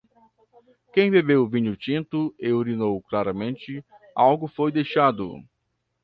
Quem 0.95 1.11
bebeu 1.11 1.47
vinho 1.47 1.77
tinto 1.77 2.33
e 2.39 2.51
urinou 2.51 2.99
claramente, 3.03 3.85
algo 4.15 4.47
foi 4.47 4.71
deixado. 4.71 5.35